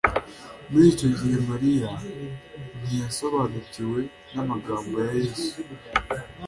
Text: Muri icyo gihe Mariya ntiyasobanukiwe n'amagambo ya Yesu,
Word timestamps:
Muri 0.69 0.85
icyo 0.93 1.07
gihe 1.17 1.37
Mariya 1.49 1.91
ntiyasobanukiwe 2.83 3.99
n'amagambo 4.33 4.95
ya 5.05 5.11
Yesu, 5.23 5.57